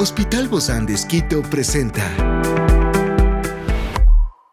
Hospital 0.00 0.46
Bozán 0.46 0.86
de 0.86 0.94
Esquito 0.94 1.42
presenta 1.42 2.04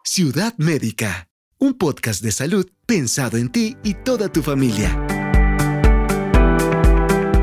Ciudad 0.02 0.52
Médica, 0.56 1.28
un 1.58 1.74
podcast 1.74 2.20
de 2.20 2.32
salud 2.32 2.68
pensado 2.84 3.36
en 3.36 3.52
ti 3.52 3.76
y 3.84 3.94
toda 3.94 4.28
tu 4.28 4.42
familia. 4.42 4.90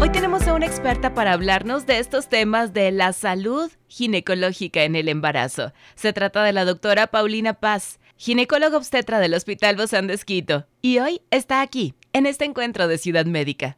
Hoy 0.02 0.10
tenemos 0.10 0.46
a 0.50 0.54
una 0.54 0.66
experta 0.66 1.14
para 1.14 1.32
hablarnos 1.32 1.86
de 1.86 2.00
estos 2.00 2.28
temas 2.28 2.74
de 2.74 2.92
la 2.92 3.14
salud 3.14 3.72
ginecológica 3.88 4.84
en 4.84 4.98
el 4.98 5.08
embarazo. 5.08 5.72
Se 5.96 6.12
trata 6.12 6.44
de 6.44 6.52
la 6.52 6.66
doctora 6.66 7.08
Paulina 7.08 7.54
Paz, 7.54 8.02
ginecóloga 8.18 8.76
obstetra 8.76 9.20
del 9.20 9.34
Hospital 9.34 9.78
Bozán 9.78 10.08
de 10.08 10.16
Esquito, 10.16 10.68
y 10.82 11.00
hoy 11.00 11.22
está 11.32 11.62
aquí, 11.62 11.94
en 12.12 12.26
este 12.26 12.44
encuentro 12.44 12.90
de 12.90 12.98
Ciudad 12.98 13.26
Médica. 13.26 13.78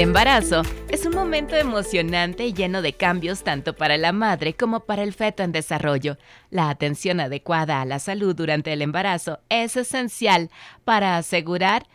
El 0.00 0.04
embarazo 0.04 0.62
es 0.88 1.04
un 1.04 1.14
momento 1.14 1.56
emocionante 1.56 2.46
y 2.46 2.54
lleno 2.54 2.80
de 2.80 2.94
cambios 2.94 3.44
tanto 3.44 3.76
para 3.76 3.98
la 3.98 4.12
madre 4.12 4.54
como 4.54 4.86
para 4.86 5.02
el 5.02 5.12
feto 5.12 5.42
en 5.42 5.52
desarrollo. 5.52 6.16
La 6.48 6.70
atención 6.70 7.20
adecuada 7.20 7.82
a 7.82 7.84
la 7.84 7.98
salud 7.98 8.34
durante 8.34 8.72
el 8.72 8.80
embarazo 8.80 9.40
es 9.50 9.76
esencial 9.76 10.48
para 10.86 11.18
asegurar 11.18 11.86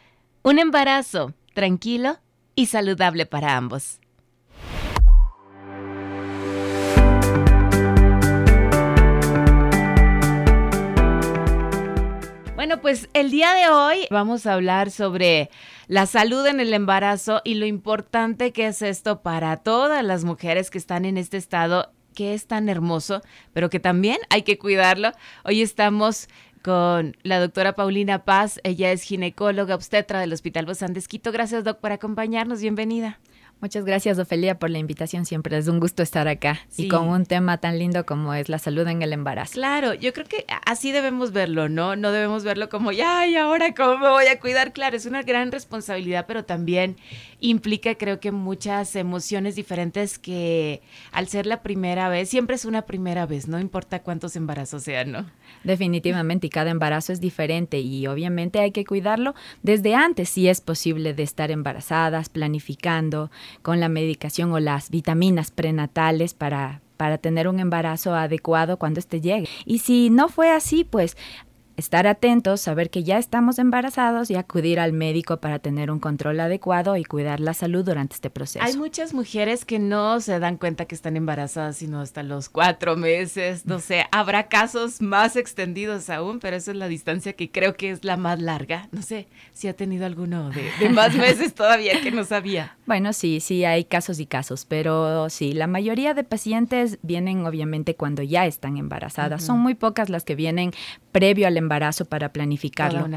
un 0.43 0.59
embarazo 0.59 1.33
tranquilo 1.55 2.19
y 2.53 2.67
saludable 2.67 3.25
para 3.25 3.57
ambos. 3.57 3.99
Bueno, 12.55 12.81
pues 12.81 13.09
el 13.13 13.31
día 13.31 13.53
de 13.53 13.69
hoy 13.69 14.07
vamos 14.11 14.45
a 14.45 14.53
hablar 14.53 14.91
sobre 14.91 15.49
la 15.87 16.05
salud 16.05 16.45
en 16.47 16.59
el 16.59 16.73
embarazo 16.73 17.41
y 17.43 17.55
lo 17.55 17.65
importante 17.65 18.51
que 18.51 18.67
es 18.67 18.81
esto 18.81 19.21
para 19.21 19.57
todas 19.57 20.03
las 20.03 20.23
mujeres 20.23 20.69
que 20.69 20.77
están 20.77 21.05
en 21.05 21.17
este 21.17 21.37
estado 21.37 21.91
que 22.15 22.33
es 22.33 22.47
tan 22.47 22.69
hermoso, 22.69 23.21
pero 23.53 23.69
que 23.69 23.79
también 23.79 24.17
hay 24.29 24.43
que 24.43 24.57
cuidarlo. 24.57 25.11
Hoy 25.43 25.61
estamos 25.61 26.29
con 26.63 27.15
la 27.21 27.39
doctora 27.39 27.75
Paulina 27.75 28.23
Paz, 28.23 28.59
ella 28.63 28.91
es 28.91 29.03
ginecóloga 29.03 29.75
obstetra 29.75 30.19
del 30.19 30.33
Hospital 30.33 30.65
Bozán 30.65 30.93
de 30.93 30.99
Esquito. 30.99 31.31
Gracias, 31.31 31.63
doc, 31.63 31.79
por 31.79 31.91
acompañarnos. 31.91 32.61
Bienvenida. 32.61 33.19
Muchas 33.61 33.85
gracias, 33.85 34.19
Ofelia, 34.19 34.59
por 34.59 34.69
la 34.69 34.77
invitación. 34.77 35.25
Siempre 35.25 35.57
es 35.57 35.67
un 35.67 35.79
gusto 35.79 36.03
estar 36.03 36.27
acá 36.27 36.59
y 36.77 36.87
con 36.87 37.07
un 37.07 37.25
tema 37.25 37.57
tan 37.57 37.79
lindo 37.79 38.05
como 38.05 38.33
es 38.33 38.49
la 38.49 38.59
salud 38.59 38.87
en 38.87 39.01
el 39.01 39.11
embarazo. 39.13 39.53
Claro, 39.53 39.93
yo 39.93 40.13
creo 40.13 40.27
que 40.27 40.45
así 40.65 40.91
debemos 40.91 41.31
verlo, 41.31 41.69
¿no? 41.69 41.95
No 41.95 42.11
debemos 42.11 42.43
verlo 42.43 42.69
como, 42.69 42.91
ya, 42.91 43.25
y 43.25 43.35
ahora 43.37 43.73
cómo 43.73 43.97
me 43.97 44.09
voy 44.09 44.27
a 44.27 44.39
cuidar. 44.39 44.73
Claro, 44.73 44.97
es 44.97 45.05
una 45.05 45.23
gran 45.23 45.51
responsabilidad, 45.51 46.25
pero 46.27 46.45
también 46.45 46.97
implica, 47.39 47.95
creo 47.95 48.19
que, 48.19 48.31
muchas 48.31 48.95
emociones 48.95 49.55
diferentes 49.55 50.19
que 50.19 50.81
al 51.11 51.27
ser 51.27 51.45
la 51.45 51.63
primera 51.63 52.09
vez, 52.09 52.29
siempre 52.29 52.55
es 52.55 52.65
una 52.65 52.83
primera 52.83 53.25
vez, 53.25 53.47
no 53.47 53.59
importa 53.59 54.03
cuántos 54.03 54.35
embarazos 54.35 54.83
sean, 54.83 55.11
¿no? 55.11 55.25
Definitivamente, 55.63 56.47
y 56.47 56.49
cada 56.49 56.69
embarazo 56.71 57.13
es 57.13 57.21
diferente 57.21 57.79
y 57.79 58.05
obviamente 58.07 58.59
hay 58.59 58.71
que 58.71 58.85
cuidarlo 58.85 59.33
desde 59.63 59.95
antes, 59.95 60.29
si 60.29 60.47
es 60.49 60.61
posible, 60.61 61.13
de 61.13 61.23
estar 61.23 61.49
embarazadas, 61.49 62.29
planificando 62.29 63.31
con 63.61 63.79
la 63.79 63.89
medicación 63.89 64.51
o 64.51 64.59
las 64.59 64.89
vitaminas 64.89 65.51
prenatales 65.51 66.33
para, 66.33 66.81
para 66.97 67.17
tener 67.17 67.47
un 67.47 67.59
embarazo 67.59 68.15
adecuado 68.15 68.77
cuando 68.77 68.99
este 68.99 69.21
llegue. 69.21 69.47
Y 69.65 69.79
si 69.79 70.09
no 70.09 70.29
fue 70.29 70.51
así, 70.51 70.83
pues 70.83 71.17
estar 71.77 72.07
atentos, 72.07 72.61
saber 72.61 72.89
que 72.89 73.03
ya 73.03 73.17
estamos 73.17 73.59
embarazados 73.59 74.29
y 74.31 74.35
acudir 74.35 74.79
al 74.79 74.93
médico 74.93 75.37
para 75.37 75.59
tener 75.59 75.91
un 75.91 75.99
control 75.99 76.39
adecuado 76.39 76.95
y 76.95 77.03
cuidar 77.03 77.39
la 77.39 77.53
salud 77.53 77.83
durante 77.83 78.15
este 78.15 78.29
proceso. 78.29 78.63
Hay 78.63 78.77
muchas 78.77 79.13
mujeres 79.13 79.65
que 79.65 79.79
no 79.79 80.19
se 80.21 80.39
dan 80.39 80.57
cuenta 80.57 80.85
que 80.85 80.95
están 80.95 81.17
embarazadas 81.17 81.77
sino 81.77 82.01
hasta 82.01 82.23
los 82.23 82.49
cuatro 82.49 82.95
meses, 82.95 83.65
no 83.65 83.79
sé, 83.79 84.05
habrá 84.11 84.47
casos 84.47 85.01
más 85.01 85.35
extendidos 85.35 86.09
aún, 86.09 86.39
pero 86.39 86.55
esa 86.55 86.71
es 86.71 86.77
la 86.77 86.87
distancia 86.87 87.33
que 87.33 87.51
creo 87.51 87.75
que 87.75 87.91
es 87.91 88.03
la 88.03 88.17
más 88.17 88.39
larga. 88.41 88.87
No 88.91 89.01
sé 89.01 89.27
si 89.53 89.67
ha 89.67 89.73
tenido 89.73 90.05
alguno 90.05 90.51
de, 90.51 90.89
más 90.89 91.15
meses 91.15 91.53
todavía 91.53 92.01
que 92.01 92.11
no 92.11 92.23
sabía. 92.23 92.77
Bueno, 92.85 93.13
sí, 93.13 93.39
sí, 93.39 93.65
hay 93.65 93.85
casos 93.85 94.19
y 94.19 94.25
casos, 94.25 94.65
pero 94.65 95.29
sí, 95.29 95.53
la 95.53 95.67
mayoría 95.67 96.13
de 96.13 96.23
pacientes 96.23 96.99
vienen 97.01 97.45
obviamente 97.45 97.95
cuando 97.95 98.23
ya 98.23 98.45
están 98.45 98.77
embarazadas. 98.77 99.43
Son 99.43 99.59
muy 99.59 99.75
pocas 99.75 100.09
las 100.09 100.23
que 100.23 100.35
vienen 100.35 100.71
previo 101.15 101.47
al 101.47 101.55
embarazo 101.55 102.03
para 102.03 102.33
planificarlo. 102.33 103.07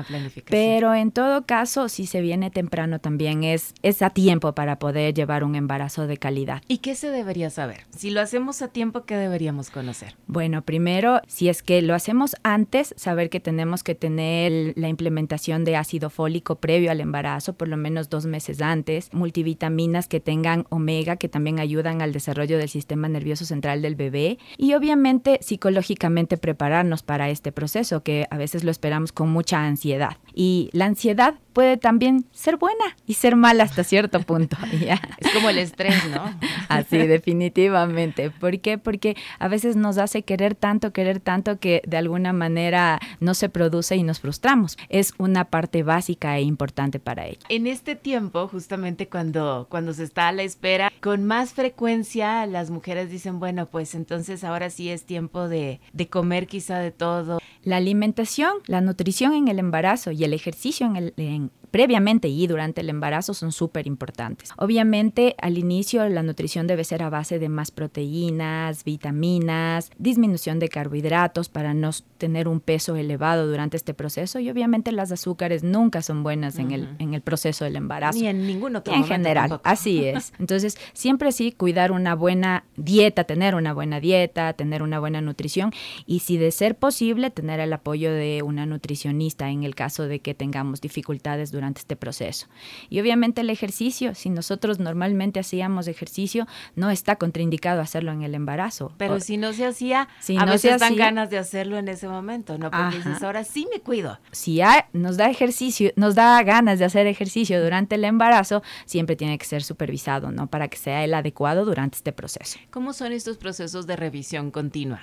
Pero 0.48 0.94
en 0.94 1.10
todo 1.10 1.44
caso, 1.46 1.88
si 1.88 2.06
se 2.06 2.20
viene 2.20 2.48
temprano 2.48 3.00
también 3.00 3.42
es, 3.42 3.74
es 3.82 4.02
a 4.02 4.10
tiempo 4.10 4.54
para 4.54 4.78
poder 4.78 5.14
llevar 5.14 5.42
un 5.42 5.56
embarazo 5.56 6.06
de 6.06 6.16
calidad. 6.16 6.62
¿Y 6.68 6.78
qué 6.78 6.94
se 6.94 7.10
debería 7.10 7.50
saber? 7.50 7.80
Si 7.90 8.10
lo 8.10 8.20
hacemos 8.20 8.62
a 8.62 8.68
tiempo, 8.68 9.04
¿qué 9.04 9.16
deberíamos 9.16 9.70
conocer? 9.70 10.14
Bueno, 10.28 10.62
primero, 10.62 11.22
si 11.26 11.48
es 11.48 11.64
que 11.64 11.82
lo 11.82 11.92
hacemos 11.92 12.36
antes, 12.44 12.94
saber 12.96 13.30
que 13.30 13.40
tenemos 13.40 13.82
que 13.82 13.96
tener 13.96 14.74
la 14.76 14.86
implementación 14.86 15.64
de 15.64 15.74
ácido 15.74 16.08
fólico 16.08 16.54
previo 16.54 16.92
al 16.92 17.00
embarazo, 17.00 17.54
por 17.54 17.66
lo 17.66 17.76
menos 17.76 18.08
dos 18.10 18.26
meses 18.26 18.62
antes, 18.62 19.12
multivitaminas 19.12 20.06
que 20.06 20.20
tengan 20.20 20.66
omega, 20.68 21.16
que 21.16 21.28
también 21.28 21.58
ayudan 21.58 22.00
al 22.00 22.12
desarrollo 22.12 22.58
del 22.58 22.68
sistema 22.68 23.08
nervioso 23.08 23.44
central 23.44 23.82
del 23.82 23.96
bebé, 23.96 24.38
y 24.56 24.74
obviamente 24.74 25.40
psicológicamente 25.42 26.36
prepararnos 26.36 27.02
para 27.02 27.28
este 27.28 27.50
proceso 27.50 27.87
que 28.02 28.26
a 28.30 28.36
veces 28.36 28.64
lo 28.64 28.70
esperamos 28.70 29.12
con 29.12 29.30
mucha 29.30 29.64
ansiedad. 29.64 30.16
Y 30.34 30.70
la 30.72 30.84
ansiedad 30.84 31.34
puede 31.52 31.76
también 31.76 32.24
ser 32.30 32.56
buena 32.56 32.96
y 33.04 33.14
ser 33.14 33.34
mala 33.34 33.64
hasta 33.64 33.82
cierto 33.82 34.20
punto. 34.20 34.56
Es 35.18 35.32
como 35.34 35.50
el 35.50 35.58
estrés, 35.58 36.08
¿no? 36.08 36.32
Así, 36.68 36.98
definitivamente. 36.98 38.30
¿Por 38.30 38.60
qué? 38.60 38.78
Porque 38.78 39.16
a 39.40 39.48
veces 39.48 39.74
nos 39.74 39.98
hace 39.98 40.22
querer 40.22 40.54
tanto, 40.54 40.92
querer 40.92 41.18
tanto 41.18 41.58
que 41.58 41.82
de 41.84 41.96
alguna 41.96 42.32
manera 42.32 43.00
no 43.18 43.34
se 43.34 43.48
produce 43.48 43.96
y 43.96 44.04
nos 44.04 44.20
frustramos. 44.20 44.78
Es 44.88 45.12
una 45.18 45.46
parte 45.46 45.82
básica 45.82 46.38
e 46.38 46.42
importante 46.42 47.00
para 47.00 47.26
ella. 47.26 47.40
En 47.48 47.66
este 47.66 47.96
tiempo, 47.96 48.46
justamente 48.46 49.08
cuando, 49.08 49.66
cuando 49.68 49.92
se 49.92 50.04
está 50.04 50.28
a 50.28 50.32
la 50.32 50.44
espera, 50.44 50.92
con 51.00 51.24
más 51.24 51.52
frecuencia 51.52 52.46
las 52.46 52.70
mujeres 52.70 53.10
dicen, 53.10 53.40
bueno, 53.40 53.66
pues 53.66 53.94
entonces 53.94 54.44
ahora 54.44 54.70
sí 54.70 54.90
es 54.90 55.04
tiempo 55.04 55.48
de, 55.48 55.80
de 55.92 56.08
comer 56.08 56.46
quizá 56.46 56.78
de 56.78 56.92
todo. 56.92 57.40
La 57.64 57.77
alimentación, 57.78 58.52
la 58.66 58.80
nutrición 58.80 59.32
en 59.32 59.48
el 59.48 59.58
embarazo 59.58 60.10
y 60.10 60.24
el 60.24 60.34
ejercicio 60.34 60.86
en 60.86 60.96
el, 60.96 61.14
en, 61.16 61.50
previamente 61.70 62.28
y 62.28 62.46
durante 62.46 62.80
el 62.80 62.90
embarazo 62.90 63.34
son 63.34 63.52
súper 63.52 63.86
importantes. 63.86 64.50
Obviamente, 64.56 65.34
al 65.40 65.58
inicio 65.58 66.08
la 66.08 66.22
nutrición 66.22 66.66
debe 66.66 66.84
ser 66.84 67.02
a 67.02 67.10
base 67.10 67.38
de 67.38 67.48
más 67.48 67.70
proteínas, 67.70 68.84
vitaminas, 68.84 69.90
disminución 69.98 70.58
de 70.58 70.68
carbohidratos 70.68 71.48
para 71.48 71.74
no 71.74 71.90
tener 72.18 72.48
un 72.48 72.60
peso 72.60 72.96
elevado 72.96 73.46
durante 73.46 73.76
este 73.76 73.94
proceso 73.94 74.38
y 74.38 74.50
obviamente 74.50 74.92
las 74.92 75.12
azúcares 75.12 75.62
nunca 75.62 76.02
son 76.02 76.22
buenas 76.22 76.58
en, 76.58 76.72
el, 76.72 76.88
en 76.98 77.14
el 77.14 77.20
proceso 77.20 77.64
del 77.64 77.76
embarazo. 77.76 78.18
Ni 78.18 78.26
en 78.26 78.46
ningún 78.46 78.76
otro 78.76 78.94
En 78.94 79.04
general, 79.04 79.60
así 79.64 80.04
es. 80.04 80.32
Entonces, 80.38 80.76
siempre 80.92 81.32
sí, 81.32 81.52
cuidar 81.52 81.92
una 81.92 82.14
buena 82.14 82.64
dieta, 82.76 83.24
tener 83.24 83.54
una 83.54 83.72
buena 83.72 84.00
dieta, 84.00 84.52
tener 84.54 84.82
una 84.82 84.98
buena 84.98 85.20
nutrición 85.20 85.72
y 86.06 86.20
si 86.20 86.36
de 86.36 86.50
ser 86.50 86.76
posible, 86.76 87.30
tener 87.30 87.60
el 87.60 87.72
apoyo 87.72 88.12
de 88.12 88.42
una 88.42 88.66
nutricionista 88.66 89.50
en 89.50 89.64
el 89.64 89.74
caso 89.74 90.04
de 90.08 90.20
que 90.20 90.34
tengamos 90.34 90.80
dificultades 90.80 91.52
durante 91.52 91.57
este 91.66 91.96
proceso. 91.96 92.46
Y 92.88 93.00
obviamente 93.00 93.40
el 93.40 93.50
ejercicio, 93.50 94.14
si 94.14 94.30
nosotros 94.30 94.78
normalmente 94.78 95.40
hacíamos 95.40 95.88
ejercicio, 95.88 96.46
no 96.76 96.90
está 96.90 97.16
contraindicado 97.16 97.80
hacerlo 97.80 98.12
en 98.12 98.22
el 98.22 98.34
embarazo. 98.34 98.92
Pero 98.96 99.20
si 99.20 99.36
no 99.36 99.52
se 99.52 99.66
hacía, 99.66 100.08
a 100.38 100.44
veces 100.44 100.80
dan 100.80 100.96
ganas 100.96 101.30
de 101.30 101.38
hacerlo 101.38 101.78
en 101.78 101.88
ese 101.88 102.08
momento, 102.08 102.58
¿no? 102.58 102.70
Porque 102.70 102.96
dices, 102.96 103.22
ahora 103.22 103.44
sí 103.44 103.66
me 103.72 103.80
cuido. 103.80 104.18
Si 104.32 104.60
nos 104.92 105.16
da 105.16 105.30
ejercicio, 105.30 105.92
nos 105.96 106.14
da 106.14 106.42
ganas 106.42 106.78
de 106.78 106.84
hacer 106.84 107.06
ejercicio 107.06 107.62
durante 107.62 107.96
el 107.96 108.04
embarazo, 108.04 108.62
siempre 108.86 109.16
tiene 109.16 109.38
que 109.38 109.46
ser 109.46 109.62
supervisado, 109.62 110.30
¿no? 110.30 110.46
Para 110.46 110.68
que 110.68 110.76
sea 110.76 111.04
el 111.04 111.14
adecuado 111.14 111.64
durante 111.64 111.96
este 111.96 112.12
proceso. 112.12 112.58
¿Cómo 112.70 112.92
son 112.92 113.12
estos 113.12 113.36
procesos 113.36 113.86
de 113.86 113.96
revisión 113.96 114.50
continua? 114.50 115.00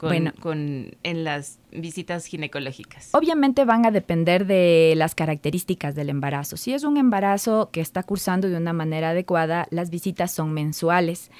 Bueno, 0.00 0.32
con, 0.40 0.96
en 1.02 1.24
las 1.24 1.58
visitas 1.72 2.26
ginecológicas? 2.26 3.10
Obviamente 3.12 3.64
van 3.64 3.86
a 3.86 3.90
depender 3.90 4.46
de 4.46 4.94
las 4.96 5.14
características 5.14 5.94
del 5.94 6.10
embarazo. 6.10 6.56
Si 6.56 6.72
es 6.72 6.84
un 6.84 6.96
embarazo 6.96 7.70
que 7.72 7.80
está 7.80 8.02
cursando 8.02 8.48
de 8.48 8.56
una 8.56 8.72
manera 8.72 9.10
adecuada, 9.10 9.66
las 9.70 9.90
visitas 9.90 10.32
son 10.32 10.52
mensuales. 10.52 11.30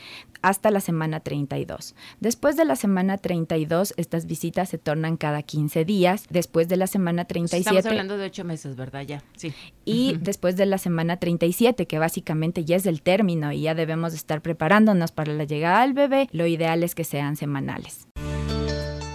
Hasta 0.43 0.71
la 0.71 0.81
semana 0.81 1.21
32. 1.21 1.95
Después 2.21 2.57
de 2.57 2.65
la 2.65 2.77
semana 2.77 3.19
32, 3.19 3.95
estas 3.97 4.27
visitas 4.27 4.69
se 4.69 4.79
tornan 4.79 5.17
cada 5.17 5.43
15 5.43 5.85
días. 5.85 6.25
Después 6.31 6.69
de 6.69 6.77
la 6.77 6.87
semana 6.87 7.25
37... 7.25 7.61
Estamos 7.61 7.87
hablando 7.87 8.19
de 8.19 8.27
ocho 8.27 8.45
meses, 8.45 8.77
¿verdad? 8.77 9.03
Ya, 9.03 9.23
sí. 9.37 9.53
Y 9.85 10.17
después 10.21 10.57
de 10.57 10.67
la 10.67 10.79
semana 10.79 11.19
37, 11.19 11.87
que 11.87 11.99
básicamente 11.99 12.65
ya 12.65 12.77
es 12.77 12.87
el 12.87 13.03
término 13.03 13.53
y 13.53 13.63
ya 13.63 13.75
debemos 13.75 14.15
estar 14.15 14.43
preparándonos 14.43 15.13
para 15.13 15.33
la 15.33 15.45
llegada 15.45 15.83
del 15.83 15.95
bebé, 15.95 16.29
lo 16.33 16.47
ideal 16.47 16.83
es 16.83 16.95
que 16.95 17.05
sean 17.05 17.37
semanales. 17.37 18.07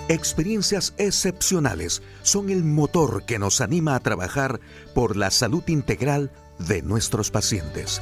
Experiencias 0.08 0.94
excepcionales 1.00 2.04
son 2.22 2.52
el 2.52 2.64
motor 2.64 3.26
que 3.26 3.40
nos 3.40 3.60
anima 3.60 3.96
a 3.96 4.00
trabajar 4.00 4.60
por 4.94 5.18
la 5.18 5.32
salud 5.32 5.64
integral 5.68 6.32
de 6.60 6.84
nuestros 6.84 7.32
pacientes. 7.32 8.02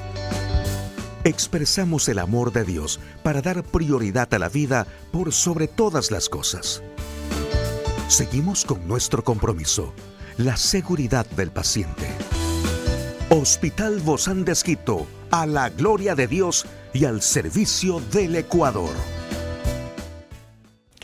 Expresamos 1.25 2.10
el 2.10 2.20
amor 2.20 2.52
de 2.52 2.66
Dios 2.66 3.00
para 3.24 3.42
dar 3.42 3.64
prioridad 3.64 4.34
a 4.34 4.40
la 4.40 4.50
vida 4.50 4.86
por 5.14 5.31
sobre 5.31 5.70
todas 5.70 6.12
las 6.12 6.28
cosas. 6.28 6.84
Seguimos 8.10 8.66
con 8.66 8.86
nuestro 8.90 9.24
compromiso, 9.24 9.94
la 10.38 10.58
seguridad 10.58 11.25
del 11.25 11.50
paciente. 11.50 12.10
Hospital 13.30 14.02
Bozán 14.02 14.44
de 14.44 14.54
a 15.31 15.46
la 15.46 15.70
gloria 15.70 16.14
de 16.14 16.28
Dios 16.28 16.66
y 16.94 17.06
al 17.06 17.22
servicio 17.22 18.02
del 18.12 18.36
Ecuador. 18.36 18.94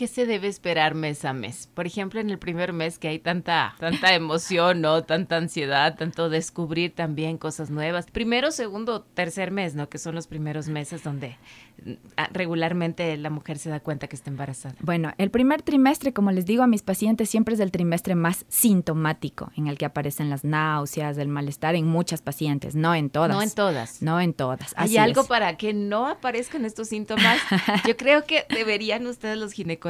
¿Qué 0.00 0.06
se 0.06 0.24
debe 0.24 0.48
esperar 0.48 0.94
mes 0.94 1.26
a 1.26 1.34
mes? 1.34 1.68
Por 1.74 1.86
ejemplo, 1.86 2.20
en 2.20 2.30
el 2.30 2.38
primer 2.38 2.72
mes 2.72 2.98
que 2.98 3.08
hay 3.08 3.18
tanta, 3.18 3.74
tanta 3.78 4.14
emoción, 4.14 4.80
¿no? 4.80 5.04
Tanta 5.04 5.36
ansiedad, 5.36 5.94
tanto 5.94 6.30
descubrir 6.30 6.94
también 6.94 7.36
cosas 7.36 7.68
nuevas. 7.68 8.06
Primero, 8.10 8.50
segundo, 8.50 9.02
tercer 9.02 9.50
mes, 9.50 9.74
¿no? 9.74 9.90
Que 9.90 9.98
son 9.98 10.14
los 10.14 10.26
primeros 10.26 10.68
meses 10.68 11.04
donde 11.04 11.36
Ah, 12.16 12.28
regularmente 12.32 13.16
la 13.16 13.30
mujer 13.30 13.58
se 13.58 13.70
da 13.70 13.80
cuenta 13.80 14.06
que 14.06 14.16
está 14.16 14.30
embarazada? 14.30 14.74
Bueno, 14.80 15.12
el 15.16 15.30
primer 15.30 15.62
trimestre, 15.62 16.12
como 16.12 16.30
les 16.30 16.44
digo 16.44 16.62
a 16.62 16.66
mis 16.66 16.82
pacientes, 16.82 17.30
siempre 17.30 17.54
es 17.54 17.60
el 17.60 17.70
trimestre 17.70 18.14
más 18.14 18.44
sintomático, 18.48 19.50
en 19.56 19.66
el 19.66 19.78
que 19.78 19.86
aparecen 19.86 20.28
las 20.28 20.44
náuseas, 20.44 21.16
el 21.16 21.28
malestar 21.28 21.74
en 21.74 21.86
muchas 21.86 22.20
pacientes, 22.20 22.74
no 22.74 22.94
en 22.94 23.08
todas. 23.08 23.30
No 23.30 23.42
en 23.42 23.50
todas. 23.50 24.02
No 24.02 24.20
en 24.20 24.34
todas. 24.34 24.74
¿Hay 24.76 24.98
algo 24.98 25.24
para 25.24 25.56
que 25.56 25.72
no 25.72 26.06
aparezcan 26.06 26.64
estos 26.64 26.88
síntomas? 26.88 27.38
Yo 27.86 27.96
creo 27.96 28.24
que 28.24 28.44
deberían 28.50 29.06
ustedes 29.06 29.38
los 29.38 29.52
ginecólogos 29.52 29.89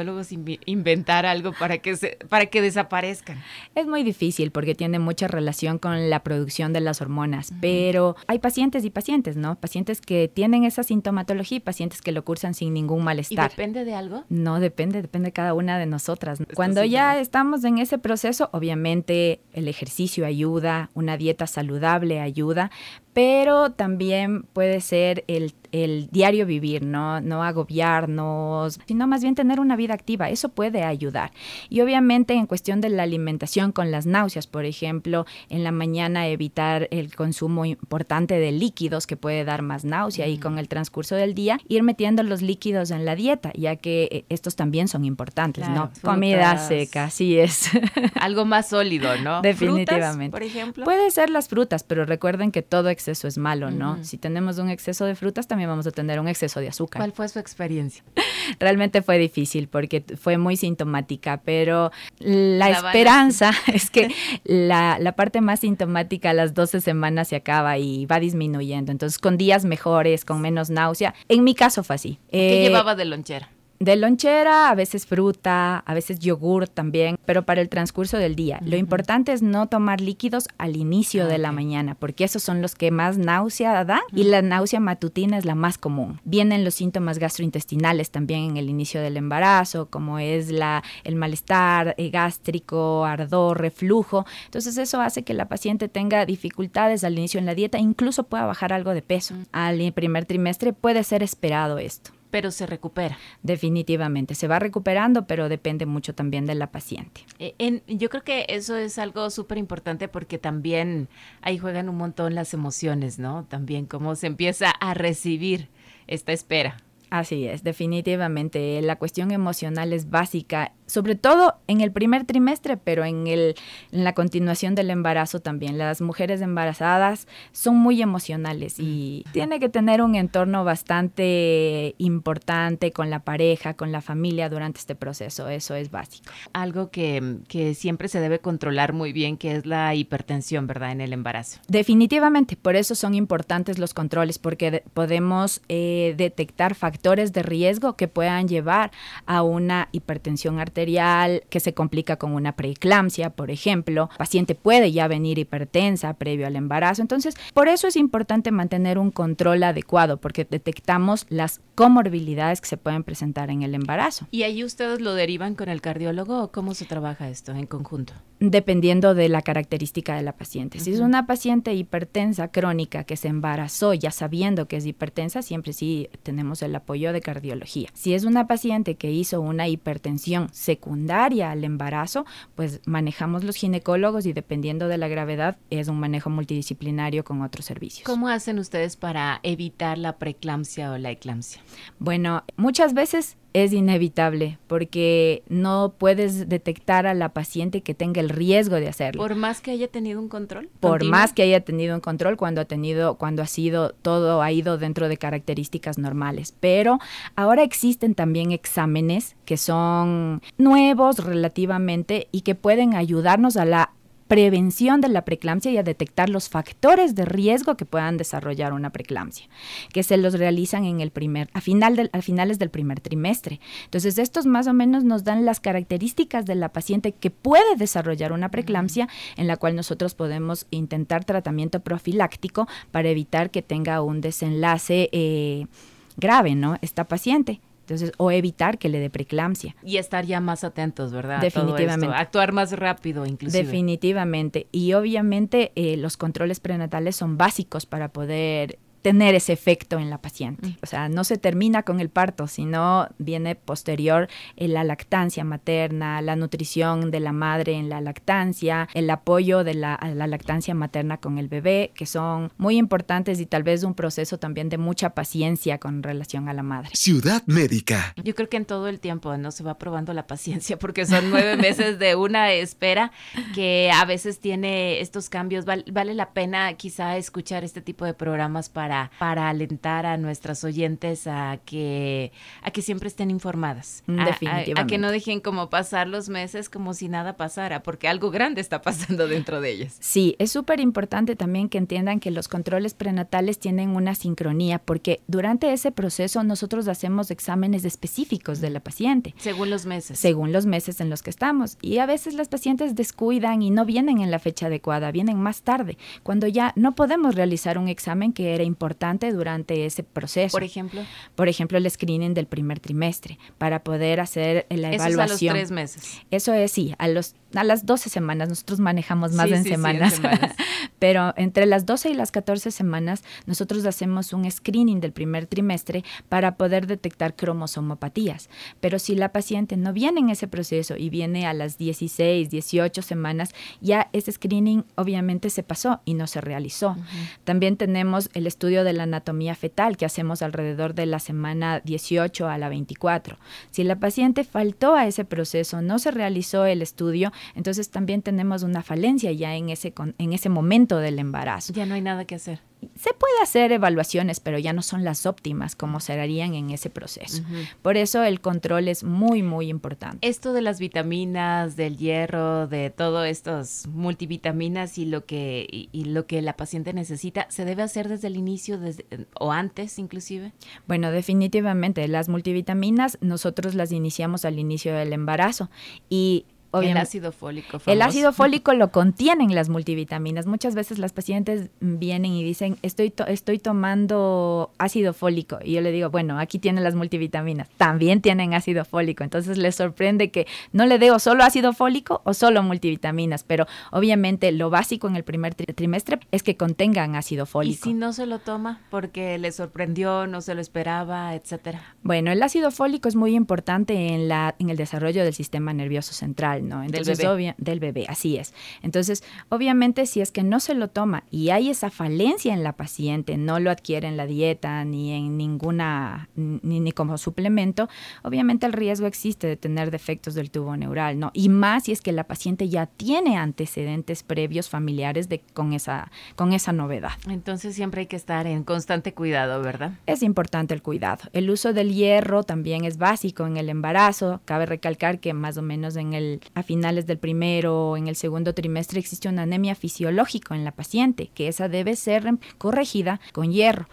inventar 0.65 1.25
algo 1.25 1.53
para 1.53 1.77
que, 1.79 1.95
se, 1.95 2.17
para 2.29 2.45
que 2.47 2.61
desaparezcan. 2.61 3.41
Es 3.75 3.87
muy 3.87 4.03
difícil 4.03 4.51
porque 4.51 4.75
tiene 4.75 4.99
mucha 4.99 5.27
relación 5.27 5.77
con 5.77 6.09
la 6.09 6.23
producción 6.23 6.73
de 6.73 6.81
las 6.81 7.01
hormonas, 7.01 7.53
pero 7.61 8.15
hay 8.27 8.39
pacientes 8.39 8.85
y 8.85 8.89
pacientes, 8.89 9.37
¿no? 9.37 9.55
Pacientes 9.55 10.01
que 10.01 10.27
tienen 10.27 10.63
esa 10.63 10.83
sintomatología 10.83 11.57
y 11.57 11.61
pacientes 11.61 12.01
que 12.01 12.11
lo 12.11 12.23
cursan 12.23 12.53
sin 12.53 12.73
ningún 12.73 13.03
malestar. 13.03 13.47
¿Y 13.47 13.55
depende 13.55 13.85
de 13.85 13.95
algo? 13.95 14.23
No, 14.29 14.59
depende, 14.59 15.01
depende 15.01 15.27
de 15.27 15.33
cada 15.33 15.53
una 15.53 15.77
de 15.77 15.85
nosotras. 15.85 16.39
Cuando 16.55 16.83
ya 16.83 17.19
estamos 17.19 17.63
en 17.63 17.77
ese 17.77 17.97
proceso, 17.97 18.49
obviamente 18.53 19.41
el 19.53 19.67
ejercicio 19.67 20.25
ayuda, 20.25 20.89
una 20.93 21.17
dieta 21.17 21.47
saludable 21.47 22.19
ayuda, 22.19 22.71
pero 23.13 23.71
también 23.71 24.43
puede 24.43 24.81
ser 24.81 25.23
el, 25.27 25.53
diario 25.71 26.45
vivir, 26.45 26.83
¿no? 26.83 27.21
no 27.21 27.43
agobiarnos, 27.43 28.79
sino 28.85 29.07
más 29.07 29.21
bien 29.21 29.35
tener 29.35 29.59
una 29.59 29.75
vida 29.75 29.93
activa. 29.93 30.29
Eso 30.29 30.49
puede 30.49 30.83
ayudar. 30.83 31.31
Y 31.69 31.81
obviamente 31.81 32.33
en 32.33 32.45
cuestión 32.45 32.81
de 32.81 32.89
la 32.89 33.03
alimentación 33.03 33.71
con 33.71 33.91
las 33.91 34.05
náuseas, 34.05 34.47
por 34.47 34.65
ejemplo, 34.65 35.25
en 35.49 35.63
la 35.63 35.71
mañana 35.71 36.27
evitar 36.27 36.87
el 36.91 37.15
consumo 37.15 37.65
importante 37.65 38.39
de 38.39 38.51
líquidos 38.51 39.07
que 39.07 39.17
puede 39.17 39.43
dar 39.43 39.61
más 39.61 39.85
náusea 39.85 40.27
y 40.27 40.37
con 40.37 40.57
el 40.57 40.67
transcurso 40.67 41.15
del 41.15 41.33
día 41.33 41.59
ir 41.67 41.83
metiendo 41.83 42.23
los 42.23 42.41
líquidos 42.41 42.91
en 42.91 43.05
la 43.05 43.15
dieta, 43.15 43.51
ya 43.55 43.75
que 43.75 44.09
eh, 44.11 44.25
estos 44.29 44.55
también 44.55 44.87
son 44.87 45.05
importantes, 45.05 45.67
¿no? 45.69 45.91
Comida 46.01 46.57
seca, 46.57 47.05
así 47.05 47.37
es. 47.37 47.69
Algo 48.19 48.45
más 48.45 48.69
sólido, 48.69 49.17
¿no? 49.17 49.41
Definitivamente. 49.51 50.31
por 50.31 50.43
ejemplo. 50.43 50.83
Puede 50.83 51.11
ser 51.11 51.29
las 51.29 51.47
frutas, 51.47 51.83
pero 51.83 52.05
recuerden 52.05 52.51
que 52.51 52.61
todo 52.61 52.89
exceso 52.89 53.27
es 53.27 53.37
malo, 53.37 53.71
¿no? 53.71 54.03
Si 54.03 54.17
tenemos 54.17 54.57
un 54.57 54.69
exceso 54.69 55.05
de 55.05 55.15
frutas, 55.15 55.47
también 55.47 55.60
vamos 55.65 55.87
a 55.87 55.91
tener 55.91 56.19
un 56.19 56.27
exceso 56.27 56.59
de 56.59 56.67
azúcar. 56.67 56.99
¿Cuál 56.99 57.11
fue 57.11 57.27
su 57.29 57.39
experiencia? 57.39 58.03
Realmente 58.59 59.01
fue 59.01 59.17
difícil 59.17 59.67
porque 59.67 60.03
fue 60.19 60.37
muy 60.37 60.57
sintomática, 60.57 61.41
pero 61.43 61.91
la, 62.19 62.69
esperanza 62.69 63.51
es 63.73 63.89
que 63.89 64.13
la, 64.43 64.97
la, 64.99 65.13
parte 65.13 65.41
más 65.41 65.61
sintomática 65.61 66.31
a 66.31 66.33
las 66.33 66.53
12 66.53 66.81
semanas 66.81 67.29
se 67.29 67.35
acaba 67.35 67.77
y 67.77 68.05
va 68.05 68.19
disminuyendo. 68.19 68.91
Entonces, 68.91 69.19
con 69.19 69.37
días 69.37 69.65
mejores, 69.65 70.25
con 70.25 70.41
menos 70.41 70.69
náusea. 70.69 71.13
En 71.27 71.43
mi 71.43 71.55
caso 71.55 71.83
fue 71.83 71.95
así. 71.95 72.19
¿Qué 72.31 72.61
eh, 72.61 72.67
llevaba 72.67 72.95
de 72.95 73.05
lonchera? 73.05 73.49
De 73.81 73.95
lonchera, 73.95 74.69
a 74.69 74.75
veces 74.75 75.07
fruta, 75.07 75.79
a 75.79 75.93
veces 75.95 76.19
yogur 76.19 76.67
también, 76.67 77.17
pero 77.25 77.47
para 77.47 77.61
el 77.61 77.67
transcurso 77.67 78.15
del 78.17 78.35
día. 78.35 78.59
Lo 78.63 78.77
importante 78.77 79.33
es 79.33 79.41
no 79.41 79.69
tomar 79.69 80.01
líquidos 80.01 80.47
al 80.59 80.77
inicio 80.77 81.25
de 81.25 81.39
la 81.39 81.51
mañana, 81.51 81.95
porque 81.95 82.23
esos 82.23 82.43
son 82.43 82.61
los 82.61 82.75
que 82.75 82.91
más 82.91 83.17
náusea 83.17 83.83
dan 83.83 84.01
y 84.13 84.25
la 84.25 84.43
náusea 84.43 84.79
matutina 84.79 85.35
es 85.39 85.45
la 85.45 85.55
más 85.55 85.79
común. 85.79 86.21
Vienen 86.25 86.63
los 86.63 86.75
síntomas 86.75 87.17
gastrointestinales 87.17 88.11
también 88.11 88.51
en 88.51 88.57
el 88.57 88.69
inicio 88.69 89.01
del 89.01 89.17
embarazo, 89.17 89.87
como 89.87 90.19
es 90.19 90.51
la, 90.51 90.83
el 91.03 91.15
malestar 91.15 91.95
eh, 91.97 92.11
gástrico, 92.11 93.05
ardor, 93.05 93.61
reflujo. 93.61 94.27
Entonces 94.45 94.77
eso 94.77 95.01
hace 95.01 95.23
que 95.23 95.33
la 95.33 95.49
paciente 95.49 95.87
tenga 95.87 96.27
dificultades 96.27 97.03
al 97.03 97.17
inicio 97.17 97.39
en 97.39 97.47
la 97.47 97.55
dieta, 97.55 97.79
incluso 97.79 98.25
pueda 98.25 98.45
bajar 98.45 98.73
algo 98.73 98.93
de 98.93 99.01
peso. 99.01 99.33
Al 99.51 99.91
primer 99.93 100.25
trimestre 100.25 100.71
puede 100.71 101.03
ser 101.03 101.23
esperado 101.23 101.79
esto 101.79 102.11
pero 102.31 102.49
se 102.51 102.65
recupera. 102.65 103.17
Definitivamente, 103.43 104.33
se 104.33 104.47
va 104.47 104.59
recuperando, 104.59 105.27
pero 105.27 105.49
depende 105.49 105.85
mucho 105.85 106.15
también 106.15 106.45
de 106.45 106.55
la 106.55 106.71
paciente. 106.71 107.25
Eh, 107.39 107.81
yo 107.87 108.09
creo 108.09 108.23
que 108.23 108.45
eso 108.49 108.75
es 108.75 108.97
algo 108.97 109.29
súper 109.29 109.57
importante 109.57 110.07
porque 110.07 110.37
también 110.37 111.09
ahí 111.41 111.57
juegan 111.57 111.89
un 111.89 111.97
montón 111.97 112.33
las 112.33 112.53
emociones, 112.53 113.19
¿no? 113.19 113.45
También 113.45 113.85
cómo 113.85 114.15
se 114.15 114.27
empieza 114.27 114.71
a 114.71 114.93
recibir 114.93 115.69
esta 116.07 116.31
espera. 116.31 116.77
Así 117.11 117.45
es, 117.45 117.61
definitivamente. 117.61 118.81
La 118.81 118.95
cuestión 118.95 119.31
emocional 119.31 119.91
es 119.91 120.09
básica 120.09 120.71
sobre 120.91 121.15
todo 121.15 121.55
en 121.67 121.79
el 121.79 121.93
primer 121.93 122.25
trimestre, 122.25 122.75
pero 122.75 123.05
en, 123.05 123.25
el, 123.25 123.55
en 123.93 124.03
la 124.03 124.13
continuación 124.13 124.75
del 124.75 124.89
embarazo 124.89 125.39
también. 125.39 125.77
Las 125.77 126.01
mujeres 126.01 126.41
embarazadas 126.41 127.27
son 127.53 127.77
muy 127.77 128.01
emocionales 128.01 128.75
y 128.77 129.23
tiene 129.31 129.61
que 129.61 129.69
tener 129.69 130.01
un 130.01 130.15
entorno 130.15 130.65
bastante 130.65 131.95
importante 131.97 132.91
con 132.91 133.09
la 133.09 133.19
pareja, 133.19 133.73
con 133.73 133.93
la 133.93 134.01
familia 134.01 134.49
durante 134.49 134.79
este 134.79 134.95
proceso. 134.95 135.47
Eso 135.47 135.75
es 135.75 135.91
básico. 135.91 136.29
Algo 136.51 136.91
que, 136.91 137.37
que 137.47 137.73
siempre 137.73 138.09
se 138.09 138.19
debe 138.19 138.39
controlar 138.39 138.91
muy 138.91 139.13
bien, 139.13 139.37
que 139.37 139.55
es 139.55 139.65
la 139.65 139.95
hipertensión, 139.95 140.67
¿verdad? 140.67 140.91
En 140.91 140.99
el 140.99 141.13
embarazo. 141.13 141.61
Definitivamente, 141.69 142.57
por 142.57 142.75
eso 142.75 142.95
son 142.95 143.15
importantes 143.15 143.79
los 143.79 143.93
controles, 143.93 144.39
porque 144.39 144.83
podemos 144.93 145.61
eh, 145.69 146.15
detectar 146.17 146.75
factores 146.75 147.00
de 147.01 147.43
riesgo 147.43 147.95
que 147.95 148.07
puedan 148.07 148.47
llevar 148.47 148.91
a 149.25 149.41
una 149.41 149.89
hipertensión 149.91 150.59
arterial 150.59 151.43
que 151.49 151.59
se 151.59 151.73
complica 151.73 152.17
con 152.17 152.33
una 152.33 152.55
preeclampsia, 152.55 153.31
por 153.31 153.49
ejemplo. 153.49 154.09
El 154.11 154.17
paciente 154.17 154.55
puede 154.55 154.91
ya 154.91 155.07
venir 155.07 155.39
hipertensa 155.39 156.13
previo 156.13 156.45
al 156.45 156.55
embarazo. 156.55 157.01
Entonces, 157.01 157.35
por 157.53 157.67
eso 157.67 157.87
es 157.87 157.95
importante 157.95 158.51
mantener 158.51 158.99
un 158.99 159.09
control 159.11 159.63
adecuado, 159.63 160.17
porque 160.17 160.45
detectamos 160.49 161.25
las 161.29 161.59
comorbilidades 161.75 162.61
que 162.61 162.67
se 162.67 162.77
pueden 162.77 163.03
presentar 163.03 163.49
en 163.49 163.63
el 163.63 163.73
embarazo. 163.73 164.27
¿Y 164.29 164.43
ahí 164.43 164.63
ustedes 164.63 165.01
lo 165.01 165.15
derivan 165.15 165.55
con 165.55 165.69
el 165.69 165.81
cardiólogo 165.81 166.43
o 166.43 166.51
cómo 166.51 166.75
se 166.75 166.85
trabaja 166.85 167.29
esto 167.29 167.51
en 167.53 167.65
conjunto? 167.65 168.13
Dependiendo 168.39 169.13
de 169.13 169.29
la 169.29 169.41
característica 169.41 170.15
de 170.15 170.23
la 170.23 170.33
paciente. 170.33 170.79
Si 170.79 170.93
es 170.93 170.99
una 170.99 171.27
paciente 171.27 171.73
hipertensa 171.73 172.47
crónica 172.49 173.03
que 173.03 173.15
se 173.15 173.27
embarazó 173.27 173.93
ya 173.93 174.11
sabiendo 174.11 174.67
que 174.67 174.77
es 174.77 174.85
hipertensa, 174.85 175.41
siempre 175.41 175.73
sí 175.73 176.09
tenemos 176.23 176.61
el 176.61 176.75
apoyo 176.75 176.90
de 176.93 177.21
cardiología. 177.21 177.89
Si 177.93 178.13
es 178.13 178.23
una 178.23 178.47
paciente 178.47 178.95
que 178.95 179.11
hizo 179.11 179.41
una 179.41 179.67
hipertensión 179.67 180.49
secundaria 180.51 181.51
al 181.51 181.63
embarazo, 181.63 182.25
pues 182.55 182.81
manejamos 182.85 183.43
los 183.43 183.55
ginecólogos 183.55 184.25
y 184.25 184.33
dependiendo 184.33 184.87
de 184.87 184.97
la 184.97 185.07
gravedad 185.07 185.57
es 185.69 185.87
un 185.87 185.99
manejo 185.99 186.29
multidisciplinario 186.29 187.23
con 187.23 187.41
otros 187.41 187.65
servicios. 187.65 188.05
¿Cómo 188.05 188.27
hacen 188.27 188.59
ustedes 188.59 188.95
para 188.95 189.39
evitar 189.43 189.97
la 189.97 190.17
preeclampsia 190.17 190.91
o 190.91 190.97
la 190.97 191.11
eclampsia? 191.11 191.61
Bueno, 191.99 192.43
muchas 192.57 192.93
veces 192.93 193.37
es 193.53 193.73
inevitable 193.73 194.57
porque 194.67 195.43
no 195.47 195.93
puedes 195.97 196.47
detectar 196.47 197.07
a 197.07 197.13
la 197.13 197.29
paciente 197.29 197.81
que 197.81 197.93
tenga 197.93 198.21
el 198.21 198.29
riesgo 198.29 198.75
de 198.75 198.87
hacerlo. 198.87 199.21
Por 199.21 199.35
más 199.35 199.61
que 199.61 199.71
haya 199.71 199.87
tenido 199.87 200.19
un 200.19 200.29
control. 200.29 200.69
Por 200.79 201.03
más 201.05 201.33
que 201.33 201.43
haya 201.43 201.61
tenido 201.61 201.95
un 201.95 202.01
control 202.01 202.37
cuando 202.37 202.61
ha 202.61 202.65
tenido, 202.65 203.15
cuando 203.15 203.41
ha 203.41 203.47
sido, 203.47 203.91
todo 204.01 204.41
ha 204.41 204.51
ido 204.51 204.77
dentro 204.77 205.09
de 205.09 205.17
características 205.17 205.97
normales. 205.97 206.55
Pero 206.59 206.99
ahora 207.35 207.63
existen 207.63 208.15
también 208.15 208.51
exámenes 208.51 209.35
que 209.45 209.57
son 209.57 210.41
nuevos 210.57 211.23
relativamente 211.23 212.27
y 212.31 212.41
que 212.41 212.55
pueden 212.55 212.95
ayudarnos 212.95 213.57
a 213.57 213.65
la 213.65 213.91
prevención 214.31 215.01
de 215.01 215.09
la 215.09 215.25
preeclampsia 215.25 215.73
y 215.73 215.77
a 215.77 215.83
detectar 215.83 216.29
los 216.29 216.47
factores 216.47 217.15
de 217.15 217.25
riesgo 217.25 217.75
que 217.75 217.83
puedan 217.83 218.15
desarrollar 218.15 218.71
una 218.71 218.89
preeclampsia, 218.89 219.49
que 219.91 220.03
se 220.03 220.15
los 220.15 220.35
realizan 220.35 220.85
en 220.85 221.01
el 221.01 221.11
primer, 221.11 221.49
a, 221.51 221.59
final 221.59 221.97
del, 221.97 222.09
a 222.13 222.21
finales 222.21 222.57
del 222.57 222.69
primer 222.69 223.01
trimestre. 223.01 223.59
Entonces, 223.83 224.17
estos 224.17 224.45
más 224.45 224.67
o 224.67 224.73
menos 224.73 225.03
nos 225.03 225.25
dan 225.25 225.43
las 225.43 225.59
características 225.59 226.45
de 226.45 226.55
la 226.55 226.71
paciente 226.71 227.11
que 227.11 227.29
puede 227.29 227.75
desarrollar 227.75 228.31
una 228.31 228.49
preeclampsia, 228.51 229.09
en 229.35 229.47
la 229.47 229.57
cual 229.57 229.75
nosotros 229.75 230.15
podemos 230.15 230.65
intentar 230.71 231.25
tratamiento 231.25 231.81
profiláctico 231.81 232.69
para 232.91 233.09
evitar 233.09 233.51
que 233.51 233.61
tenga 233.61 234.01
un 234.01 234.21
desenlace 234.21 235.09
eh, 235.11 235.67
grave, 236.15 236.55
¿no? 236.55 236.77
Esta 236.81 237.03
paciente. 237.03 237.59
Entonces, 237.81 238.11
o 238.17 238.31
evitar 238.31 238.77
que 238.77 238.89
le 238.89 238.99
dé 238.99 239.09
preeclampsia. 239.09 239.75
Y 239.83 239.97
estar 239.97 240.25
ya 240.25 240.39
más 240.39 240.63
atentos, 240.63 241.11
¿verdad? 241.11 241.41
Definitivamente. 241.41 242.15
Actuar 242.15 242.53
más 242.53 242.71
rápido, 242.73 243.25
inclusive. 243.25 243.63
Definitivamente. 243.63 244.67
Y 244.71 244.93
obviamente 244.93 245.71
eh, 245.75 245.97
los 245.97 246.15
controles 246.15 246.59
prenatales 246.59 247.15
son 247.15 247.37
básicos 247.37 247.85
para 247.85 248.09
poder 248.09 248.79
tener 249.01 249.35
ese 249.35 249.53
efecto 249.53 249.99
en 249.99 250.09
la 250.09 250.19
paciente. 250.19 250.69
Mm. 250.69 250.77
O 250.83 250.85
sea, 250.85 251.09
no 251.09 251.23
se 251.23 251.37
termina 251.37 251.83
con 251.83 251.99
el 251.99 252.09
parto, 252.09 252.47
sino 252.47 253.07
viene 253.17 253.55
posterior 253.55 254.29
en 254.55 254.73
la 254.73 254.83
lactancia 254.83 255.43
materna, 255.43 256.21
la 256.21 256.35
nutrición 256.35 257.11
de 257.11 257.19
la 257.19 257.31
madre 257.31 257.73
en 257.73 257.89
la 257.89 258.01
lactancia, 258.01 258.87
el 258.93 259.09
apoyo 259.09 259.63
de 259.63 259.73
la, 259.73 259.99
la, 260.15 260.27
lactancia 260.27 260.73
materna 260.73 261.17
con 261.17 261.37
el 261.37 261.47
bebé, 261.47 261.91
que 261.95 262.05
son 262.05 262.51
muy 262.57 262.77
importantes 262.77 263.39
y 263.39 263.45
tal 263.45 263.63
vez 263.63 263.83
un 263.83 263.93
proceso 263.93 264.37
también 264.37 264.69
de 264.69 264.77
mucha 264.77 265.11
paciencia 265.11 265.77
con 265.77 266.03
relación 266.03 266.47
a 266.47 266.53
la 266.53 266.63
madre. 266.63 266.91
Ciudad 266.93 267.43
Médica. 267.47 268.13
Yo 268.23 268.35
creo 268.35 268.49
que 268.49 268.57
en 268.57 268.65
todo 268.65 268.87
el 268.87 268.99
tiempo 268.99 269.35
no 269.37 269.51
se 269.51 269.63
va 269.63 269.77
probando 269.77 270.13
la 270.13 270.27
paciencia 270.27 270.77
porque 270.77 271.05
son 271.05 271.29
nueve 271.29 271.57
meses 271.57 271.99
de 271.99 272.15
una 272.15 272.51
espera 272.51 273.11
que 273.53 273.91
a 273.93 274.05
veces 274.05 274.39
tiene 274.39 275.01
estos 275.01 275.29
cambios. 275.29 275.65
vale 275.65 276.13
la 276.13 276.31
pena 276.33 276.73
quizá 276.73 277.17
escuchar 277.17 277.63
este 277.63 277.81
tipo 277.81 278.05
de 278.05 278.13
programas 278.13 278.69
para 278.69 278.90
para, 279.19 279.49
alentar 279.49 280.05
a 280.05 280.17
nuestras 280.17 280.63
oyentes 280.63 281.27
a 281.27 281.59
que, 281.65 282.31
a 282.61 282.71
que 282.71 282.81
siempre 282.81 283.07
estén 283.07 283.31
informadas. 283.31 284.03
Definitivamente. 284.07 284.81
A, 284.81 284.87
que 284.87 284.97
no 284.97 285.11
dejen 285.11 285.39
como 285.39 285.69
pasar 285.69 286.07
los 286.07 286.29
meses 286.29 286.69
como 286.69 286.93
si 286.93 287.07
nada 287.07 287.37
pasara, 287.37 287.83
porque 287.83 288.07
algo 288.07 288.31
grande 288.31 288.61
está 288.61 288.81
pasando 288.81 289.27
dentro 289.27 289.61
de 289.61 289.71
ellas. 289.71 289.97
Sí, 289.99 290.35
es 290.39 290.51
súper 290.51 290.79
importante 290.79 291.35
también 291.35 291.69
que 291.69 291.77
entiendan 291.77 292.19
que 292.19 292.31
los 292.31 292.47
controles 292.47 292.93
prenatales 292.93 293.59
tienen 293.59 293.95
una 293.95 294.15
sincronía, 294.15 294.79
porque 294.79 295.21
durante 295.27 295.71
ese 295.73 295.91
proceso 295.91 296.43
nosotros 296.43 296.87
hacemos 296.87 297.31
exámenes 297.31 297.85
específicos 297.85 298.61
de 298.61 298.69
la 298.69 298.79
paciente. 298.79 299.33
Según 299.37 299.69
los 299.69 299.85
meses. 299.85 300.19
Según 300.19 300.51
los 300.51 300.65
meses 300.65 301.01
en 301.01 301.09
los 301.09 301.23
que 301.23 301.29
estamos. 301.29 301.77
Y 301.81 301.97
a 301.97 302.05
veces 302.05 302.33
las 302.33 302.49
pacientes 302.49 302.95
descuidan 302.95 303.61
y 303.61 303.71
no 303.71 303.85
vienen 303.85 304.19
en 304.19 304.31
la 304.31 304.39
fecha 304.39 304.67
adecuada, 304.67 305.11
vienen 305.11 305.39
más 305.39 305.61
tarde, 305.61 305.97
cuando 306.23 306.47
ya 306.47 306.73
no 306.75 306.95
podemos 306.95 307.35
realizar 307.35 307.77
un 307.77 307.87
examen 307.87 308.33
que 308.33 308.53
era 308.53 308.63
importante 308.63 308.80
importante 308.81 309.31
durante 309.31 309.85
ese 309.85 310.01
proceso. 310.03 310.51
Por 310.51 310.63
ejemplo. 310.63 311.01
Por 311.35 311.49
ejemplo, 311.49 311.77
el 311.77 311.89
screening 311.89 312.33
del 312.33 312.47
primer 312.47 312.79
trimestre, 312.79 313.37
para 313.57 313.83
poder 313.83 314.19
hacer 314.19 314.65
la 314.69 314.91
evaluación. 314.91 315.01
Eso 315.01 315.11
es 315.11 315.19
a 315.19 315.27
los 315.27 315.39
tres 315.39 315.71
meses. 315.71 316.21
Eso 316.31 316.53
es, 316.53 316.71
sí, 316.71 316.95
a 316.97 317.07
los 317.07 317.35
a 317.55 317.63
las 317.63 317.85
12 317.85 318.09
semanas, 318.09 318.49
nosotros 318.49 318.79
manejamos 318.79 319.33
más 319.33 319.51
en, 319.51 319.63
semanas, 319.63 320.21
pero 320.99 321.33
entre 321.35 321.65
las 321.65 321.85
12 321.85 322.11
y 322.11 322.13
las 322.13 322.31
14 322.31 322.71
semanas 322.71 323.23
nosotros 323.45 323.85
hacemos 323.85 324.33
un 324.33 324.49
screening 324.49 325.01
del 325.01 325.11
primer 325.11 325.47
trimestre 325.47 326.03
para 326.29 326.55
poder 326.55 326.87
detectar 326.87 327.35
cromosomopatías. 327.35 328.49
Pero 328.79 328.99
si 328.99 329.15
la 329.15 329.31
paciente 329.31 329.77
no 329.77 329.93
viene 329.93 330.21
en 330.21 330.29
ese 330.29 330.47
proceso 330.47 330.95
y 330.97 331.09
viene 331.09 331.45
a 331.45 331.53
las 331.53 331.77
16, 331.77 332.49
18 332.49 333.01
semanas, 333.01 333.53
ya 333.81 334.09
ese 334.13 334.31
screening 334.31 334.85
obviamente 334.95 335.49
se 335.49 335.63
pasó 335.63 336.01
y 336.05 336.13
no 336.13 336.27
se 336.27 336.41
realizó. 336.41 336.95
También 337.43 337.77
tenemos 337.77 338.29
el 338.33 338.47
estudio 338.47 338.70
de 338.71 338.93
la 338.93 339.03
anatomía 339.03 339.53
fetal 339.55 339.97
que 339.97 340.05
hacemos 340.05 340.41
alrededor 340.41 340.95
de 340.95 341.05
la 341.05 341.19
semana 341.19 341.81
18 341.81 342.47
a 342.47 342.57
la 342.57 342.69
24. 342.69 343.37
Si 343.69 343.83
la 343.83 343.99
paciente 343.99 344.43
faltó 344.43 344.95
a 344.95 345.05
ese 345.05 345.25
proceso, 345.25 345.81
no 345.81 345.99
se 345.99 346.11
realizó 346.11 346.65
el 346.65 346.81
estudio, 346.81 347.31
entonces 347.55 347.89
también 347.89 348.21
tenemos 348.21 348.63
una 348.63 348.81
falencia 348.81 349.31
ya 349.31 349.55
en 349.55 349.69
ese, 349.69 349.93
en 350.17 350.33
ese 350.33 350.49
momento 350.49 350.97
del 350.97 351.19
embarazo. 351.19 351.73
Ya 351.73 351.85
no 351.85 351.95
hay 351.95 352.01
nada 352.01 352.25
que 352.25 352.35
hacer. 352.35 352.70
Se 352.95 353.13
puede 353.13 353.41
hacer 353.41 353.71
evaluaciones, 353.71 354.39
pero 354.39 354.57
ya 354.59 354.73
no 354.73 354.81
son 354.81 355.03
las 355.03 355.25
óptimas 355.25 355.75
como 355.75 355.99
se 355.99 356.13
harían 356.13 356.53
en 356.53 356.69
ese 356.71 356.89
proceso. 356.89 357.43
Por 357.81 357.97
eso 357.97 358.23
el 358.23 358.41
control 358.41 358.87
es 358.87 359.03
muy, 359.03 359.43
muy 359.43 359.69
importante. 359.69 360.27
Esto 360.27 360.53
de 360.53 360.61
las 360.61 360.79
vitaminas, 360.79 361.75
del 361.75 361.97
hierro, 361.97 362.67
de 362.67 362.89
todos 362.89 363.27
estos 363.27 363.87
multivitaminas 363.87 364.97
y 364.97 365.05
lo 365.05 365.25
que, 365.25 365.67
y, 365.69 366.03
lo 366.05 366.25
que 366.25 366.41
la 366.41 366.57
paciente 366.57 366.93
necesita, 366.93 367.45
¿se 367.49 367.65
debe 367.65 367.83
hacer 367.83 368.09
desde 368.09 368.27
el 368.27 368.37
inicio 368.37 368.79
desde, 368.79 369.05
o 369.39 369.51
antes 369.51 369.99
inclusive? 369.99 370.53
Bueno, 370.87 371.11
definitivamente. 371.11 372.07
Las 372.07 372.29
multivitaminas 372.29 373.17
nosotros 373.21 373.75
las 373.75 373.91
iniciamos 373.91 374.45
al 374.45 374.59
inicio 374.59 374.93
del 374.93 375.13
embarazo 375.13 375.69
y 376.09 376.45
el 376.73 376.97
ácido 376.97 377.31
fólico. 377.31 377.79
El 377.85 378.01
ácido 378.01 378.33
fólico 378.33 378.73
lo 378.73 378.91
contienen 378.91 379.53
las 379.53 379.69
multivitaminas. 379.69 380.45
Muchas 380.45 380.75
veces 380.75 380.99
las 380.99 381.11
pacientes 381.13 381.69
vienen 381.79 382.31
y 382.31 382.43
dicen, 382.43 382.77
estoy, 382.81 383.13
estoy 383.27 383.59
tomando 383.59 384.71
ácido 384.77 385.13
fólico. 385.13 385.59
Y 385.63 385.73
yo 385.73 385.81
le 385.81 385.91
digo, 385.91 386.09
bueno, 386.09 386.39
aquí 386.39 386.59
tienen 386.59 386.83
las 386.83 386.95
multivitaminas. 386.95 387.69
También 387.77 388.21
tienen 388.21 388.53
ácido 388.53 388.85
fólico. 388.85 389.23
Entonces 389.23 389.57
les 389.57 389.75
sorprende 389.75 390.31
que 390.31 390.47
no 390.71 390.85
le 390.85 390.99
dé 390.99 391.11
solo 391.19 391.43
ácido 391.43 391.73
fólico 391.73 392.21
o 392.23 392.33
solo 392.33 392.63
multivitaminas. 392.63 393.43
Pero 393.43 393.67
obviamente 393.91 394.51
lo 394.51 394.69
básico 394.69 395.07
en 395.07 395.15
el 395.15 395.23
primer 395.23 395.55
trimestre 395.55 396.19
es 396.31 396.43
que 396.43 396.55
contengan 396.55 397.15
ácido 397.15 397.45
fólico. 397.45 397.89
¿Y 397.89 397.91
si 397.91 397.93
no 397.93 398.13
se 398.13 398.25
lo 398.25 398.39
toma 398.39 398.81
porque 398.89 399.37
le 399.37 399.51
sorprendió, 399.51 400.27
no 400.27 400.41
se 400.41 400.55
lo 400.55 400.61
esperaba, 400.61 401.35
etcétera? 401.35 401.95
Bueno, 402.03 402.31
el 402.31 402.41
ácido 402.41 402.71
fólico 402.71 403.09
es 403.09 403.15
muy 403.15 403.35
importante 403.35 404.13
en, 404.13 404.27
la, 404.27 404.55
en 404.59 404.69
el 404.69 404.77
desarrollo 404.77 405.23
del 405.23 405.33
sistema 405.33 405.73
nervioso 405.73 406.13
central. 406.13 406.60
Entonces, 406.61 407.17
del 407.17 407.27
bebé. 407.27 407.55
del 407.57 407.79
bebé, 407.79 408.05
así 408.07 408.37
es. 408.37 408.53
Entonces, 408.81 409.23
obviamente, 409.49 410.05
si 410.05 410.21
es 410.21 410.31
que 410.31 410.43
no 410.43 410.59
se 410.59 410.73
lo 410.73 410.89
toma 410.89 411.23
y 411.31 411.49
hay 411.49 411.69
esa 411.69 411.89
falencia 411.89 412.53
en 412.53 412.63
la 412.63 412.73
paciente, 412.73 413.37
no 413.37 413.59
lo 413.59 413.71
adquiere 413.71 414.07
en 414.07 414.17
la 414.17 414.25
dieta 414.25 414.83
ni 414.85 415.13
en 415.13 415.37
ninguna, 415.37 416.29
ni, 416.35 416.79
ni 416.79 416.91
como 416.91 417.17
suplemento, 417.17 417.89
obviamente 418.23 418.65
el 418.65 418.73
riesgo 418.73 419.07
existe 419.07 419.47
de 419.47 419.57
tener 419.57 419.91
defectos 419.91 420.33
del 420.33 420.51
tubo 420.51 420.75
neural, 420.77 421.19
¿no? 421.19 421.31
Y 421.33 421.49
más 421.49 421.83
si 421.83 421.91
es 421.91 422.01
que 422.01 422.11
la 422.11 422.25
paciente 422.25 422.69
ya 422.69 422.85
tiene 422.85 423.37
antecedentes 423.37 424.23
previos 424.23 424.69
familiares 424.69 425.29
de, 425.29 425.39
con, 425.53 425.73
esa, 425.73 426.11
con 426.35 426.53
esa 426.53 426.71
novedad. 426.73 427.11
Entonces, 427.27 427.75
siempre 427.75 428.01
hay 428.01 428.07
que 428.07 428.15
estar 428.15 428.47
en 428.47 428.63
constante 428.63 429.13
cuidado, 429.13 429.61
¿verdad? 429.61 429.93
Es 430.05 430.23
importante 430.23 430.73
el 430.73 430.81
cuidado. 430.81 431.29
El 431.33 431.49
uso 431.49 431.73
del 431.73 431.93
hierro 431.93 432.43
también 432.43 432.85
es 432.85 432.97
básico 432.97 433.45
en 433.45 433.57
el 433.57 433.69
embarazo. 433.69 434.41
Cabe 434.45 434.65
recalcar 434.65 435.19
que 435.19 435.33
más 435.33 435.57
o 435.57 435.61
menos 435.61 435.95
en 435.95 436.13
el 436.13 436.41
a 436.53 436.63
finales 436.63 437.07
del 437.07 437.17
primero 437.17 437.91
o 437.91 437.97
en 437.97 438.07
el 438.07 438.15
segundo 438.15 438.53
trimestre 438.53 438.99
existe 438.99 439.29
una 439.29 439.43
anemia 439.43 439.75
fisiológica 439.75 440.55
en 440.55 440.63
la 440.65 440.71
paciente, 440.71 441.29
que 441.33 441.47
esa 441.47 441.69
debe 441.69 441.95
ser 441.95 442.25
corregida 442.57 443.19
con 443.33 443.51
hierro. 443.51 443.87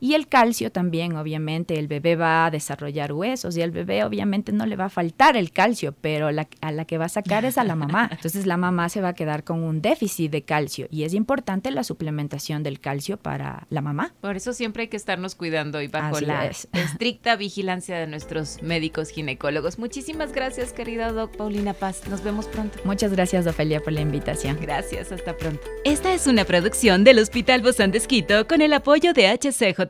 Y 0.00 0.14
el 0.14 0.28
calcio 0.28 0.72
también, 0.72 1.16
obviamente, 1.16 1.78
el 1.78 1.86
bebé 1.86 2.16
va 2.16 2.46
a 2.46 2.50
desarrollar 2.50 3.12
huesos 3.12 3.56
y 3.56 3.62
al 3.62 3.70
bebé 3.70 4.02
obviamente 4.04 4.50
no 4.50 4.64
le 4.64 4.76
va 4.76 4.86
a 4.86 4.88
faltar 4.88 5.36
el 5.36 5.52
calcio, 5.52 5.94
pero 6.00 6.28
a 6.28 6.72
la 6.72 6.84
que 6.86 6.98
va 6.98 7.04
a 7.04 7.08
sacar 7.10 7.44
es 7.44 7.58
a 7.58 7.64
la 7.64 7.76
mamá. 7.76 8.08
Entonces 8.10 8.46
la 8.46 8.56
mamá 8.56 8.88
se 8.88 9.00
va 9.00 9.08
a 9.08 9.14
quedar 9.14 9.44
con 9.44 9.62
un 9.62 9.82
déficit 9.82 10.32
de 10.32 10.42
calcio 10.42 10.86
y 10.90 11.04
es 11.04 11.12
importante 11.12 11.70
la 11.70 11.84
suplementación 11.84 12.62
del 12.62 12.80
calcio 12.80 13.18
para 13.18 13.66
la 13.68 13.82
mamá. 13.82 14.14
Por 14.20 14.36
eso 14.36 14.52
siempre 14.52 14.84
hay 14.84 14.88
que 14.88 14.96
estarnos 14.96 15.34
cuidando 15.34 15.82
y 15.82 15.88
bajo 15.88 16.20
la 16.20 16.46
estricta 16.72 17.36
vigilancia 17.36 17.98
de 17.98 18.06
nuestros 18.06 18.62
médicos 18.62 19.10
ginecólogos. 19.10 19.78
Muchísimas 19.78 20.32
gracias, 20.32 20.72
querida 20.72 21.12
doc 21.12 21.36
Paulina 21.36 21.74
Paz. 21.74 22.08
Nos 22.08 22.24
vemos 22.24 22.46
pronto. 22.46 22.78
Muchas 22.84 23.12
gracias, 23.12 23.46
Ofelia, 23.46 23.80
por 23.80 23.92
la 23.92 24.00
invitación. 24.00 24.56
Gracias, 24.60 25.12
hasta 25.12 25.36
pronto. 25.36 25.60
Esta 25.84 26.14
es 26.14 26.26
una 26.26 26.44
producción 26.44 27.04
del 27.04 27.18
Hospital 27.18 27.60
Bozán 27.60 27.90
de 27.90 28.00
con 28.48 28.60
el 28.60 28.72
apoyo 28.72 29.12
de 29.12 29.28
HCJ 29.28 29.89